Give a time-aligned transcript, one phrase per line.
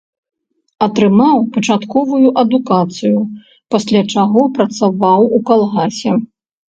[0.85, 3.19] Атрымаў пачатковую адукацыю,
[3.75, 6.11] пасля чаго працаваў у калгасе.